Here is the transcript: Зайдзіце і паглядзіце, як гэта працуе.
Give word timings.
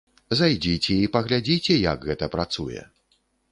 Зайдзіце 0.37 0.95
і 1.01 1.11
паглядзіце, 1.17 1.77
як 1.93 1.99
гэта 2.11 2.33
працуе. 2.39 2.81